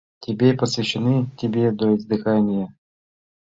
Тебе 0.19 0.55
посвящены, 0.55 1.29
тебе 1.37 1.71
до 1.71 1.95
издыхания! 1.95 2.73